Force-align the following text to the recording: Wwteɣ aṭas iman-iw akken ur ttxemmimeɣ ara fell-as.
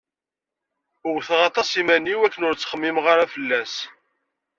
Wwteɣ 1.09 1.41
aṭas 1.49 1.69
iman-iw 1.81 2.19
akken 2.23 2.45
ur 2.47 2.55
ttxemmimeɣ 2.55 3.05
ara 3.13 3.31
fell-as. 3.33 3.73